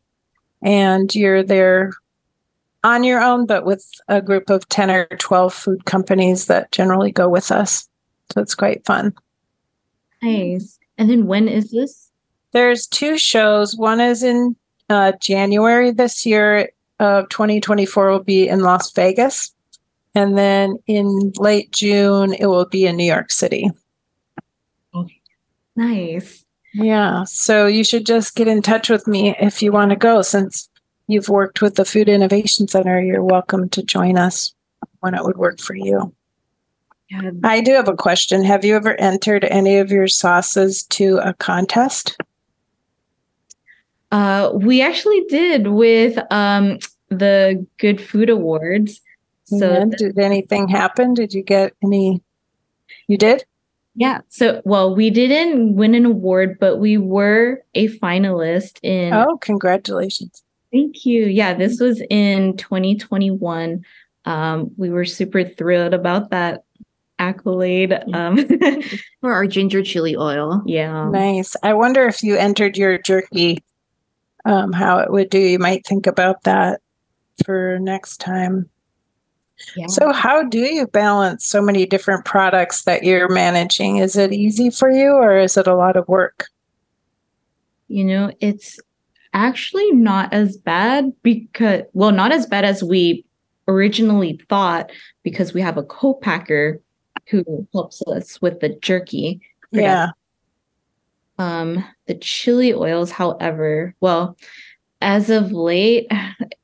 [0.63, 1.93] and you're there
[2.87, 7.11] on your own, but with a group of 10 or 12 food companies that generally
[7.11, 7.89] go with us.
[8.33, 9.13] So it's quite fun.
[10.23, 10.79] Nice.
[10.97, 12.11] And then when is this?
[12.53, 13.77] There's two shows.
[13.77, 14.55] One is in
[14.89, 16.71] uh, January this year
[17.01, 19.53] of 2024 will be in Las Vegas.
[20.15, 23.69] And then in late June, it will be in New York City.
[25.75, 26.45] Nice.
[26.73, 27.25] Yeah.
[27.25, 30.23] So you should just get in touch with me if you want to go.
[30.23, 30.71] Since
[31.07, 34.55] you've worked with the Food Innovation Center, you're welcome to join us
[35.01, 36.15] when it would work for you.
[37.11, 37.31] Yeah.
[37.45, 38.43] I do have a question.
[38.45, 42.17] Have you ever entered any of your sauces to a contest?
[44.11, 49.01] Uh, we actually did with um, the Good Food Awards.
[49.45, 51.15] So And did anything happen?
[51.15, 52.23] Did you get any?
[53.07, 53.45] You did?
[53.99, 59.15] yeah, so well, we didn't win an award, but we were a finalist in.
[59.15, 60.43] Oh, congratulations.
[60.73, 61.27] Thank you.
[61.27, 63.85] Yeah, this was in 2021.
[64.25, 66.65] Um, we were super thrilled about that
[67.19, 67.95] accolade.
[68.13, 68.37] Um,
[69.21, 70.63] For our ginger chili oil.
[70.67, 71.09] yeah.
[71.09, 71.57] Nice.
[71.63, 73.63] I wonder if you entered your jerky,
[74.45, 75.39] um, how it would do.
[75.39, 76.81] You might think about that
[77.45, 78.69] for next time.
[79.77, 79.87] yeah.
[79.87, 83.97] So, how do you balance so many different products that you're managing?
[83.99, 86.47] Is it easy for you or is it a lot of work?
[87.89, 88.81] You know, it's
[89.35, 93.25] actually not as bad because, well, not as bad as we
[93.69, 94.91] originally thought
[95.23, 96.81] because we have a co-packer
[97.29, 99.41] who helps us with the jerky.
[99.73, 100.11] Yeah.
[101.39, 104.37] Um, the chili oils, however, well,
[105.01, 106.11] as of late,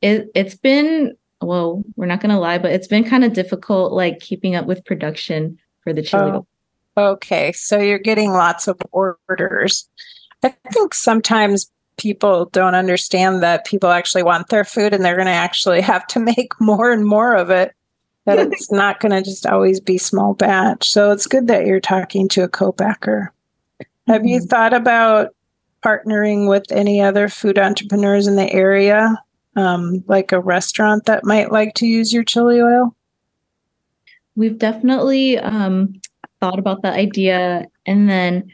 [0.00, 4.20] it, it's been, well, we're not gonna lie, but it's been kind of difficult like
[4.20, 6.30] keeping up with production for the chili.
[6.30, 6.46] Oh,
[6.96, 7.52] okay.
[7.52, 9.88] So, you're getting lots of orders.
[10.42, 15.26] I think sometimes people don't understand that people actually want their food and they're going
[15.26, 17.74] to actually have to make more and more of it.
[18.24, 20.88] That it's not going to just always be small batch.
[20.90, 23.32] So, it's good that you're talking to a co-packer.
[24.06, 24.48] Have you Mhm.
[24.48, 25.34] thought about
[25.84, 29.20] partnering with any other food entrepreneurs in the area,
[29.56, 32.94] um, like a restaurant that might like to use your chili oil?
[34.36, 35.94] We've definitely um
[36.40, 38.50] thought about the idea and then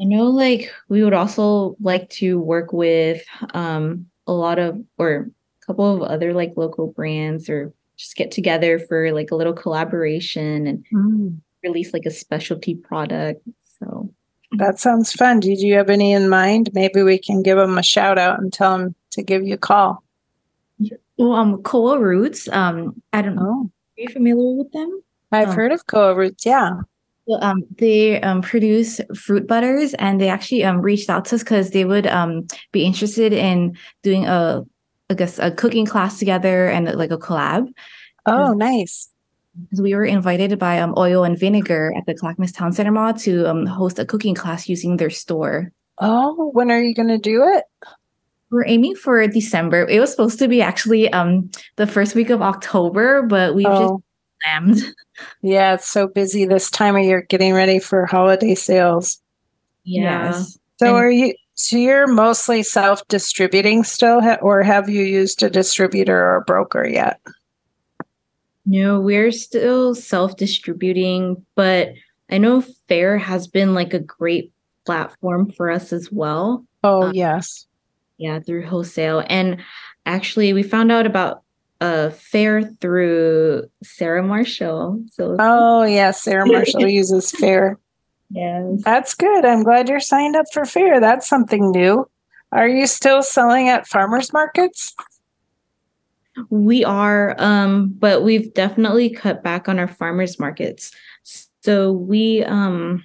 [0.00, 3.22] I know like we would also like to work with
[3.54, 5.28] um a lot of or
[5.62, 9.52] a couple of other like local brands or just get together for like a little
[9.52, 13.40] collaboration and release like a specialty product.
[13.78, 14.10] So
[14.52, 15.40] That sounds fun.
[15.40, 16.70] Did you have any in mind?
[16.74, 19.58] Maybe we can give them a shout out and tell them to give you a
[19.58, 20.02] call.
[21.16, 22.48] Well, um, Koa Roots.
[22.48, 23.42] Um, I don't know.
[23.66, 25.00] Oh, Are you familiar with them?
[25.30, 25.52] I've Oh.
[25.52, 26.44] heard of Koa Roots.
[26.44, 26.80] Yeah.
[27.26, 31.42] Well, um, they um, produce fruit butters, and they actually um, reached out to us
[31.42, 34.62] because they would um, be interested in doing a,
[35.08, 37.72] I guess, a cooking class together and like a collab.
[38.26, 39.08] Oh, nice.
[39.62, 43.14] Because we were invited by um, Oil and Vinegar at the Clackamas Town Center Mall
[43.14, 45.72] to um, host a cooking class using their store.
[45.98, 47.64] Oh, when are you going to do it?
[48.50, 49.86] We're aiming for December.
[49.88, 53.82] It was supposed to be actually um, the first week of October, but we've just
[53.82, 54.02] Oh,
[54.44, 54.80] slammed.
[55.42, 55.74] yeah.
[55.74, 59.20] It's so busy this time of year getting ready for holiday sales.
[59.84, 60.58] Yes.
[60.78, 65.42] So And- are you, so you're mostly self distributing still, ha- or have you used
[65.42, 67.20] a distributor or a broker yet?
[68.66, 71.90] no, we're still self-distributing, but
[72.30, 74.52] I know Faire has been like a great
[74.86, 76.64] platform for us as well.
[76.82, 77.66] Oh, Uh, yes.
[78.16, 79.22] Yeah, through wholesale.
[79.28, 79.60] And
[80.06, 81.42] actually we found out about
[81.84, 85.02] uh Faire through Sarah Marshall.
[85.12, 86.22] So Oh, yes.
[86.22, 87.78] Sarah Marshall uses Faire.
[88.30, 88.82] yes.
[88.84, 89.44] That's good.
[89.44, 90.98] I'm glad you're signed up for Faire.
[91.00, 92.08] That's something new.
[92.52, 94.94] Are you still selling at farmers markets?
[96.50, 100.90] We are, um, but we've definitely cut back on our farmers markets.
[101.62, 103.04] So we um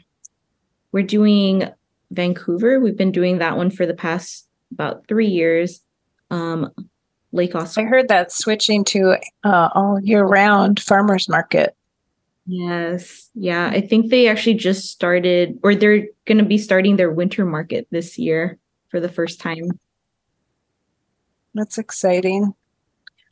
[0.92, 1.70] we're doing
[2.12, 2.80] Vancouver.
[2.80, 5.82] We've been doing that one for the past about three years.
[6.32, 6.70] Um
[7.32, 7.88] Lake Oswego.
[7.88, 11.76] I heard that switching to uh, all year round farmers market.
[12.46, 13.30] Yes.
[13.36, 13.70] Yeah.
[13.72, 18.18] I think they actually just started or they're gonna be starting their winter market this
[18.18, 18.58] year
[18.90, 19.80] for the first time.
[21.54, 22.54] That's exciting.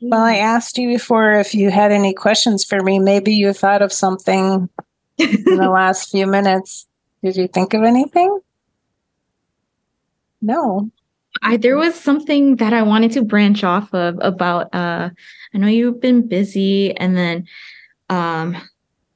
[0.00, 3.00] Well, I asked you before if you had any questions for me.
[3.00, 4.68] Maybe you thought of something
[5.18, 6.86] in the last few minutes.
[7.24, 8.38] Did you think of anything?
[10.40, 10.90] No.
[11.42, 15.10] I there was something that I wanted to branch off of about uh
[15.54, 17.46] I know you've been busy and then
[18.08, 18.56] um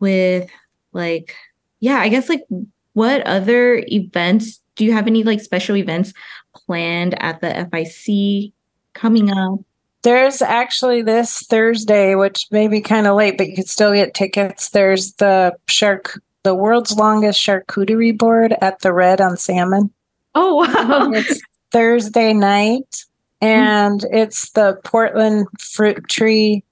[0.01, 0.51] with
[0.93, 1.35] like
[1.81, 2.45] yeah, I guess like
[2.93, 6.13] what other events do you have any like special events
[6.55, 8.53] planned at the FIC
[8.95, 9.61] coming up?
[10.03, 14.15] There's actually this Thursday, which may be kind of late, but you could still get
[14.15, 14.71] tickets.
[14.71, 19.91] There's the shark, the world's longest charcuterie board at the Redd on Salmon.
[20.35, 21.11] Oh wow.
[21.13, 21.41] It's
[21.73, 23.05] Thursday night,
[23.41, 26.63] and it's the Portland Fruit Tree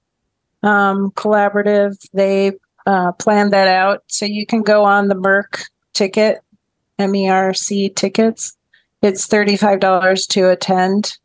[0.63, 1.97] um, Collaborative.
[2.13, 2.53] They
[2.85, 6.39] uh, planned that out, so you can go on the Merck ticket
[6.99, 8.55] MERC tickets.
[9.01, 11.17] It's $35 to attend,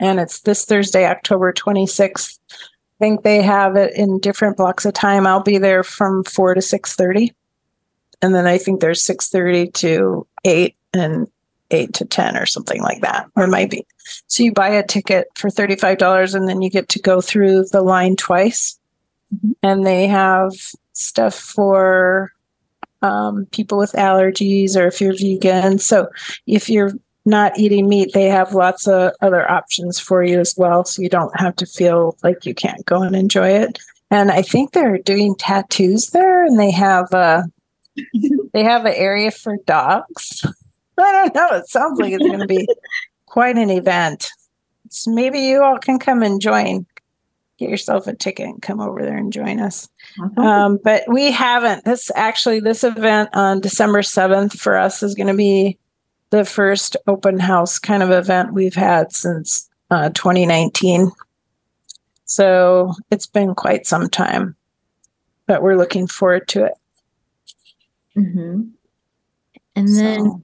[0.00, 2.38] and it's this Thursday, October 26th.
[2.52, 2.56] I
[2.98, 5.26] think they have it in different blocks of time.
[5.26, 7.32] I'll be there from 4 to 6:30.
[8.22, 11.26] And then I think there's 6:30 to 8 and
[11.70, 13.26] 8 to 10 or something like that.
[13.36, 13.86] Or it might be.
[14.26, 17.82] So you buy a ticket for $35 and then you get to go through the
[17.82, 18.78] line twice.
[19.34, 19.54] Mhm.
[19.62, 20.52] And they have
[20.92, 22.32] stuff for
[23.02, 25.78] um, people with allergies or if you're vegan.
[25.78, 26.08] So
[26.46, 26.92] if you're
[27.24, 30.84] not eating meat, they have lots of other options for you as well.
[30.84, 33.78] So you don't have to feel like you can't go and enjoy it.
[34.10, 37.44] And I think they're doing tattoos there and they have a
[38.52, 40.44] they have an area for dogs.
[41.02, 41.48] I don't know.
[41.56, 42.68] It sounds like it's going to be
[43.26, 44.30] quite an event.
[44.88, 46.86] So maybe you all can come and join.
[47.58, 49.88] Get yourself a ticket and come over there and join us.
[50.38, 51.84] Um, but we haven't.
[51.84, 55.78] This actually, this event on December 7th for us is going to be
[56.30, 61.10] the first open house kind of event we've had since uh, 2019.
[62.24, 64.56] So it's been quite some time,
[65.46, 66.72] but we're looking forward to it.
[68.14, 68.62] hmm
[69.76, 70.42] And then So-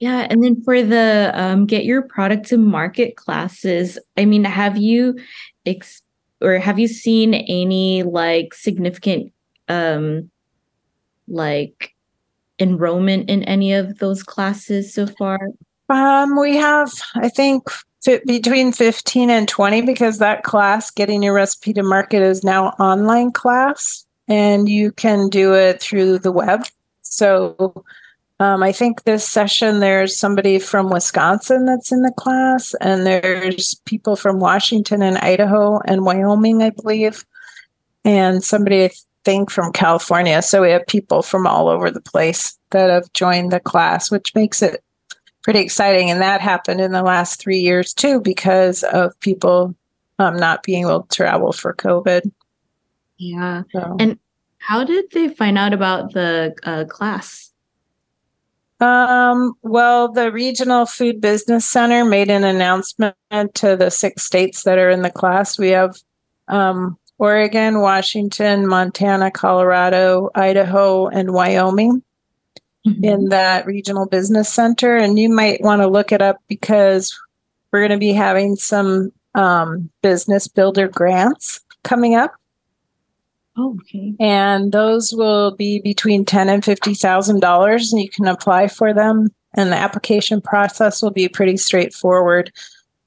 [0.00, 4.78] Yeah, and then for the um, get your product to market classes, I mean, have
[4.78, 5.18] you
[5.66, 6.02] ex-
[6.40, 9.32] or have you seen any like significant
[9.68, 10.30] um
[11.28, 11.94] like
[12.58, 15.38] enrollment in any of those classes so far?
[15.90, 17.68] Um, we have, I think,
[18.26, 23.32] between 15 and 20 because that class, Getting Your Recipe to Market, is now online
[23.32, 26.64] class and you can do it through the web.
[27.02, 27.84] So
[28.40, 33.74] um, I think this session, there's somebody from Wisconsin that's in the class, and there's
[33.84, 37.26] people from Washington and Idaho and Wyoming, I believe,
[38.02, 38.90] and somebody, I
[39.24, 40.40] think, from California.
[40.40, 44.34] So we have people from all over the place that have joined the class, which
[44.34, 44.82] makes it
[45.42, 46.10] pretty exciting.
[46.10, 49.74] And that happened in the last three years too, because of people
[50.18, 52.30] um, not being able to travel for COVID.
[53.18, 53.64] Yeah.
[53.72, 54.18] So, And
[54.58, 57.49] how did they find out about the uh, class?
[58.80, 63.14] Um, well, the Regional Food Business Center made an announcement
[63.54, 65.58] to the six states that are in the class.
[65.58, 65.96] We have
[66.48, 72.02] um, Oregon, Washington, Montana, Colorado, Idaho, and Wyoming.
[73.02, 74.96] in that regional business center.
[74.96, 77.14] And you might want to look it up because
[77.72, 82.32] we're going to be having some um, business builder grants coming up.
[83.56, 84.14] Oh, okay.
[84.20, 88.94] And those will be between ten and fifty thousand dollars, and you can apply for
[88.94, 89.28] them.
[89.54, 92.52] And the application process will be pretty straightforward.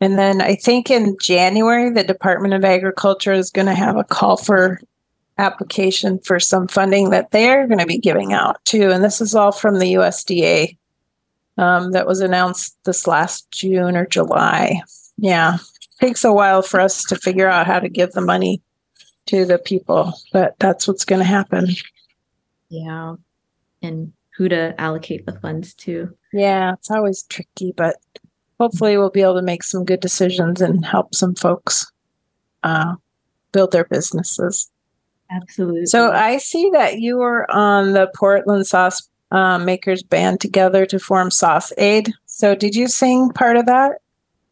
[0.01, 4.03] And then I think in January, the Department of Agriculture is going to have a
[4.03, 4.81] call for
[5.37, 8.91] application for some funding that they're going to be giving out too.
[8.91, 10.77] And this is all from the USDA
[11.57, 14.81] um, that was announced this last June or July.
[15.17, 15.57] Yeah,
[15.99, 18.61] takes a while for us to figure out how to give the money
[19.27, 21.67] to the people, but that's what's going to happen.
[22.69, 23.15] Yeah.
[23.81, 26.15] And who to allocate the funds to.
[26.31, 27.97] Yeah, it's always tricky, but
[28.59, 31.91] hopefully we'll be able to make some good decisions and help some folks
[32.63, 32.95] uh,
[33.51, 34.71] build their businesses.
[35.29, 35.85] Absolutely.
[35.85, 40.99] So I see that you were on the Portland Sauce uh, Makers Band together to
[40.99, 42.13] form Sauce Aid.
[42.25, 43.93] So did you sing part of that?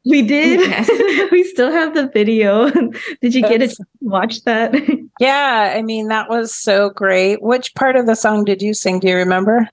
[0.06, 0.60] We did.
[0.62, 0.89] Yes.
[1.32, 2.70] we still have the video.
[3.22, 4.74] did you get That's- to watch that?
[5.20, 7.43] Yeah, I mean that was so great.
[7.43, 8.99] Which part of the song did you sing?
[8.99, 9.70] Do you remember?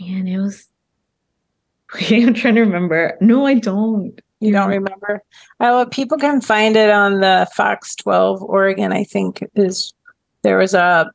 [0.00, 0.66] Man, it was.
[2.10, 3.16] I'm trying to remember.
[3.20, 4.20] No, I don't.
[4.40, 5.22] You don't remember?
[5.60, 8.92] Oh, well, people can find it on the Fox 12 Oregon.
[8.92, 9.94] I think is
[10.42, 11.10] there was a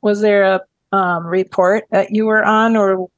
[0.00, 3.08] was there a um, report that you were on or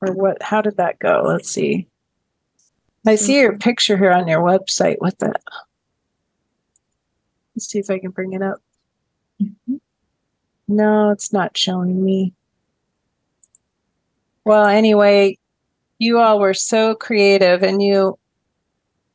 [0.00, 0.40] or what?
[0.42, 1.24] How did that go?
[1.26, 1.88] Let's see.
[3.08, 5.36] I see your picture here on your website with it.
[7.56, 8.60] Let's see if I can bring it up.
[9.40, 9.80] Mhm.
[10.68, 12.34] No, it's not showing me.
[14.44, 15.38] Well, anyway,
[15.98, 18.18] you all were so creative and you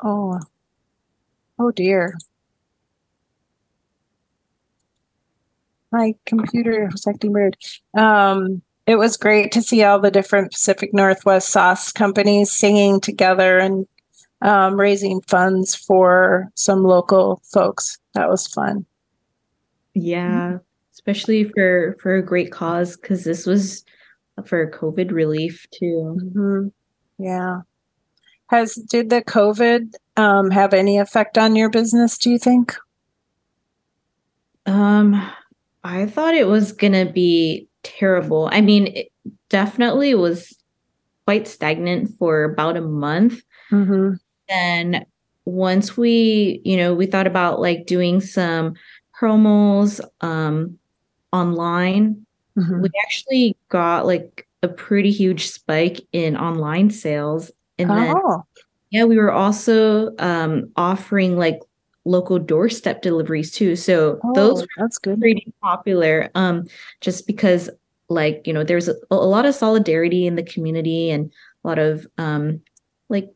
[0.04, 0.40] oh
[1.60, 2.18] oh dear.
[5.92, 7.58] My computer was acting weird.
[7.94, 13.58] Um it was great to see all the different Pacific Northwest sauce companies singing together
[13.58, 13.88] and
[14.42, 17.98] um, raising funds for some local folks.
[18.14, 18.86] That was fun.
[19.94, 20.58] Yeah,
[20.92, 23.86] especially for for a great cause because this was
[24.46, 26.20] for COVID relief too.
[26.34, 26.68] hmm
[27.24, 27.62] Yeah.
[28.48, 32.18] Has did the COVID um, have any effect on your business?
[32.18, 32.76] Do you think?
[34.66, 35.30] Um,
[35.84, 38.50] I thought it was gonna be terrible.
[38.52, 39.12] I mean, it,
[39.50, 40.58] definitely was
[41.26, 43.42] quite stagnant for about a month.
[43.72, 44.14] Mm-hmm.
[44.50, 45.06] Then
[45.46, 48.74] once we, you know, we thought about like doing some
[49.20, 50.78] promos um,
[51.32, 52.26] online,
[52.56, 52.82] Mm-hmm.
[52.84, 57.50] we actually got like a pretty huge spike in online sales.
[57.80, 58.44] And then, Oh,
[58.92, 61.60] yeah, we were also um, offering like
[62.06, 63.76] local doorstep deliveries too.
[63.76, 65.20] So those oh, that's good.
[65.20, 66.68] pretty popular um
[67.02, 67.70] just because
[68.10, 71.32] like you know there's a, a lot of solidarity in the community and
[71.64, 72.62] a lot of um
[73.10, 73.30] like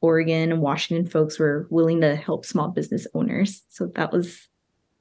[0.00, 4.48] Oregon and Washington folks were willing to help small business owners so that was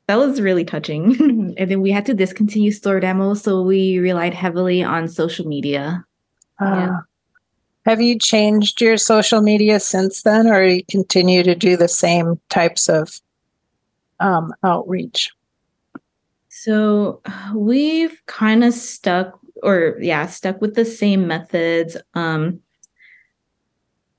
[0.07, 4.33] that was really touching and then we had to discontinue store demos, so we relied
[4.33, 6.03] heavily on social media.
[6.59, 6.97] Yeah.
[7.85, 12.39] Have you changed your social media since then, or you continue to do the same
[12.49, 13.19] types of
[14.19, 15.31] um, outreach?
[16.49, 17.21] So
[17.53, 21.97] we've kind of stuck or yeah, stuck with the same methods.
[22.13, 22.59] Um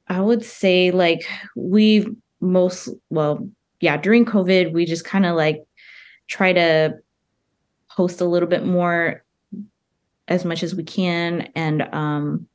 [0.09, 3.49] I would say like we've most well,
[3.81, 5.65] yeah, during COVID, we just kind of like
[6.27, 6.99] try to
[7.89, 9.25] post a little bit more
[10.29, 12.47] as much as we can and um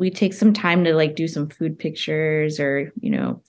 [0.00, 3.42] we take some time to like do some food pictures or you know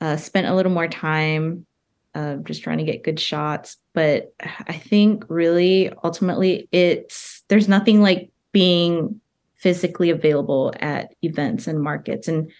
[0.00, 1.66] uh spent a little more time
[2.14, 3.76] uh, just trying to get good shots.
[3.94, 4.34] But
[4.66, 9.20] I think really ultimately it's there's nothing like being
[9.56, 12.28] physically available at events and markets.
[12.28, 12.50] And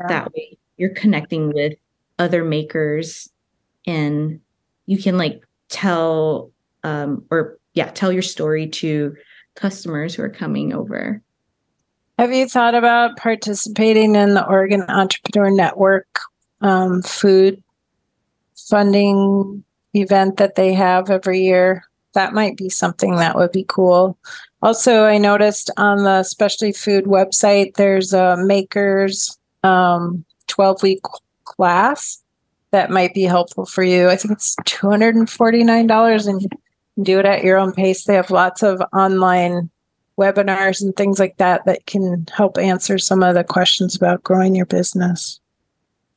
[0.00, 0.06] Yeah.
[0.08, 1.74] that way you're connecting with
[2.18, 3.30] other makers
[3.86, 4.40] and
[4.86, 6.52] you can like tell
[6.84, 9.16] um or yeah, tell your story to
[9.56, 11.22] customers who are coming over.
[12.20, 16.18] Have you thought about participating in the Oregon Entrepreneur Network
[16.60, 17.62] um, food
[18.68, 19.64] funding
[19.94, 21.82] event that they have every year?
[22.12, 24.18] That might be something that would be cool.
[24.60, 31.00] Also, I noticed on the specialty food website there's a makers um, 12 week
[31.44, 32.22] class
[32.70, 34.10] that might be helpful for you.
[34.10, 36.52] I think it's $249 and
[37.02, 38.04] do it at your own pace.
[38.04, 39.70] They have lots of online
[40.20, 44.54] webinars and things like that that can help answer some of the questions about growing
[44.54, 45.40] your business.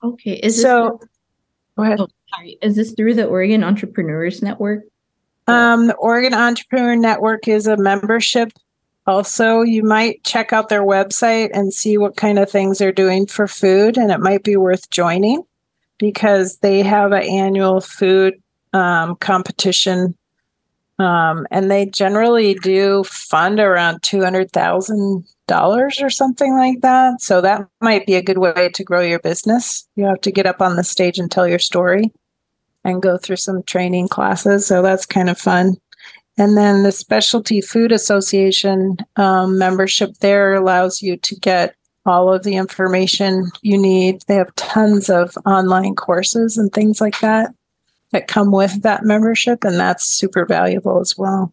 [0.04, 0.34] Okay.
[0.44, 1.00] Is So,
[1.78, 2.00] go ahead.
[2.00, 2.58] this, oh, sorry.
[2.62, 4.84] Is this through the Oregon Entrepreneurs Network?
[5.48, 8.52] Um, the Oregon Entrepreneur Network is a membership.
[9.06, 13.28] Also, you might check out their website and see what kind of things they're doing
[13.28, 15.44] for food, and it might be worth joining
[15.98, 18.36] because they have an annual food
[18.72, 20.16] um, competition,
[21.00, 27.22] um, and they generally do fund around two hundred thousand dollars or something like that.
[27.22, 29.88] So that might be a good way to grow your business.
[29.96, 32.12] You have to get up on the stage and tell your story
[32.84, 34.68] and go through some training classes.
[34.68, 35.76] So that's kind of fun.
[36.38, 41.76] And then the Specialty Food Association um, membership there allows you to get
[42.06, 44.24] all of the information you need.
[44.28, 47.54] They have tons of online courses and things like that
[48.14, 51.52] that come with that membership, and that's super valuable as well.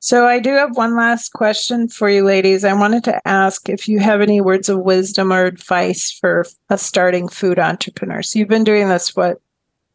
[0.00, 2.62] So, I do have one last question for you, ladies.
[2.62, 6.76] I wanted to ask if you have any words of wisdom or advice for a
[6.76, 8.22] starting food entrepreneur.
[8.22, 9.40] So, you've been doing this, what,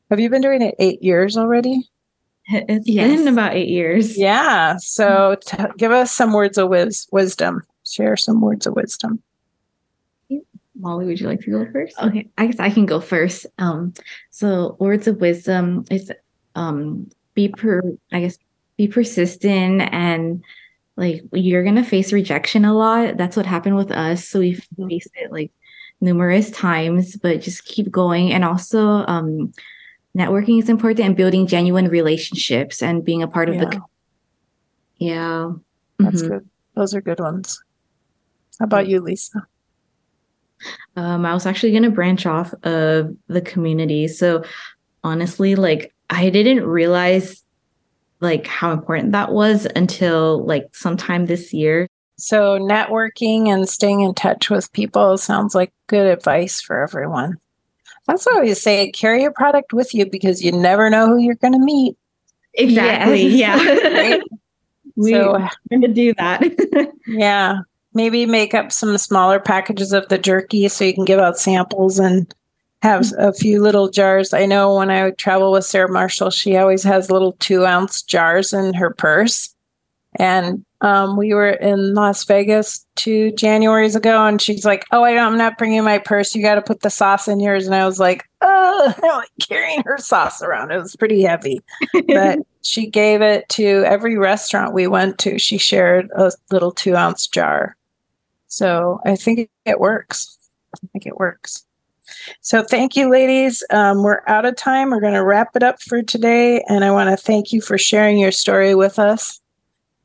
[0.10, 1.88] have you been doing it eight years already?
[2.51, 3.20] It's Yes.
[3.20, 4.18] been about eight years.
[4.18, 4.78] Yeah.
[4.80, 7.62] So t- give us some words of wis- wisdom.
[7.86, 9.22] Share some words of wisdom.
[10.80, 11.97] Maly, would you like to go first?
[12.01, 13.45] Okay, I guess I can go first.
[13.57, 13.93] Um,
[14.32, 16.11] so words of wisdom is
[16.55, 18.38] um be per I guess
[18.77, 20.43] be persistent and
[20.95, 23.17] like you're gonna face rejection a lot.
[23.17, 24.27] That's what happened with us.
[24.27, 24.89] So we've Mhm.
[24.89, 25.51] faced it like
[26.01, 28.32] numerous times, but just keep going.
[28.32, 29.51] And also um
[30.17, 33.69] networking is important and building genuine relationships and being a part of the Yeah.
[33.69, 33.89] co-
[34.97, 35.51] yeah.
[35.99, 36.30] That's Mhm.
[36.30, 36.49] good.
[36.75, 37.61] Those are good ones.
[38.59, 39.45] How about you, Lisa?
[40.95, 44.07] Um, I was actually going to branch off of the community.
[44.07, 44.43] So
[45.03, 47.43] honestly, like I didn't realize
[48.22, 51.88] like how important that was until like sometime this year.
[52.18, 57.38] So, networking and staying in touch with people sounds like good advice for everyone.
[58.07, 61.18] That's what I always say carry your product with you because you never know who
[61.18, 61.95] you're going to meet.
[62.55, 63.26] Exactly.
[63.26, 63.64] Yes.
[63.64, 63.89] Yeah.
[63.99, 64.22] Right?
[64.97, 66.43] we so, going to do that.
[67.07, 67.60] yeah,
[67.94, 72.00] maybe make up some smaller packages of the jerky so you can give out samples
[72.00, 72.34] and
[72.82, 74.34] have a few little jars.
[74.34, 78.02] I know when I would travel with Sarah Marshall, she always has little two ounce
[78.02, 79.54] jars in her purse.
[80.18, 85.14] And um, we were in Las Vegas two Januaries ago, and she's like, "Oh, I
[85.14, 86.34] don't, I'm not bringing my purse.
[86.34, 89.84] You got to put the sauce in yours." And I was like, "Oh, like carrying
[89.86, 90.72] her sauce around.
[90.72, 91.62] It was pretty heavy,
[92.08, 95.38] but she gave it to every restaurant we went to.
[95.38, 97.76] She shared a little two ounce jar.
[98.50, 100.38] So I think it works.
[100.76, 101.66] I think it works.
[102.41, 103.64] So thank you, ladies.
[103.70, 104.89] Um, we're out of time.
[104.89, 106.64] We're going to wrap it up for today.
[106.68, 109.39] And I want to thank you for sharing your story with us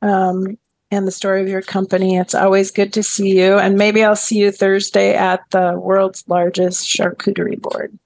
[0.01, 0.57] um,
[0.91, 2.17] and the story of your company.
[2.17, 3.57] It's always good to see you.
[3.57, 7.97] And maybe I'll see you Thursday at the world's largest charcuterie board.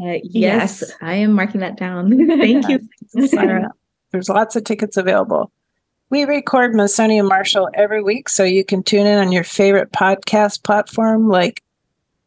[0.00, 2.10] Uh, yes, yes, I am marking that down.
[2.26, 2.80] Thank you,
[3.28, 3.70] Sarah.
[4.10, 5.52] There's lots of tickets available.
[6.12, 10.62] We record Masonia Marshall every week, so you can tune in on your favorite podcast
[10.62, 11.62] platform like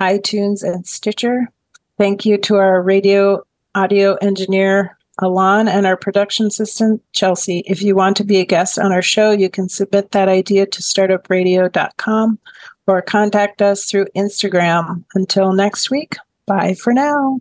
[0.02, 1.52] iTunes and Stitcher.
[2.00, 3.44] Thank you to our radio
[3.76, 7.62] audio engineer, Alon, and our production assistant, Chelsea.
[7.68, 10.66] If you want to be a guest on our show, you can submit that idea
[10.66, 12.40] to startupradio.com
[12.88, 15.04] or contact us through Instagram.
[15.14, 16.16] Until next week,
[16.48, 17.40] bye for now.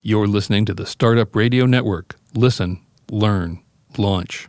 [0.00, 2.14] You're listening to the Startup Radio Network.
[2.36, 3.64] Listen, learn,
[3.96, 4.48] launch.